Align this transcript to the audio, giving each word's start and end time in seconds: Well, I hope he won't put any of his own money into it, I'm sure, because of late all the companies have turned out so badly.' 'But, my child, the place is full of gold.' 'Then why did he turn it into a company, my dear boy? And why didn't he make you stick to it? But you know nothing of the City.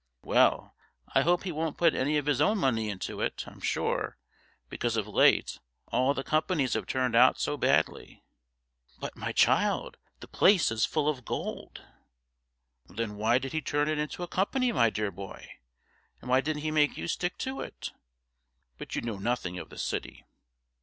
Well, 0.23 0.75
I 1.13 1.21
hope 1.21 1.43
he 1.43 1.51
won't 1.51 1.77
put 1.77 1.93
any 1.93 2.17
of 2.17 2.25
his 2.25 2.41
own 2.41 2.57
money 2.57 2.89
into 2.89 3.21
it, 3.21 3.43
I'm 3.45 3.61
sure, 3.61 4.17
because 4.67 4.97
of 4.97 5.07
late 5.07 5.59
all 5.89 6.15
the 6.15 6.23
companies 6.23 6.73
have 6.73 6.87
turned 6.87 7.15
out 7.15 7.39
so 7.39 7.55
badly.' 7.55 8.23
'But, 8.99 9.15
my 9.15 9.31
child, 9.31 9.99
the 10.19 10.27
place 10.27 10.71
is 10.71 10.87
full 10.87 11.07
of 11.07 11.23
gold.' 11.23 11.83
'Then 12.87 13.15
why 13.15 13.37
did 13.37 13.51
he 13.53 13.61
turn 13.61 13.87
it 13.87 13.99
into 13.99 14.23
a 14.23 14.27
company, 14.27 14.71
my 14.71 14.89
dear 14.89 15.11
boy? 15.11 15.47
And 16.19 16.31
why 16.31 16.41
didn't 16.41 16.63
he 16.63 16.71
make 16.71 16.97
you 16.97 17.07
stick 17.07 17.37
to 17.37 17.61
it? 17.61 17.91
But 18.79 18.95
you 18.95 19.03
know 19.03 19.17
nothing 19.19 19.59
of 19.59 19.69
the 19.69 19.77
City. 19.77 20.25